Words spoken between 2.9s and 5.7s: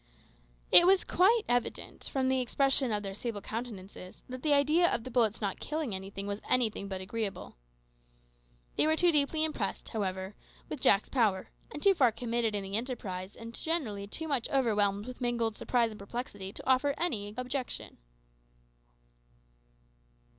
of their sable countenances, that the idea of the bullets not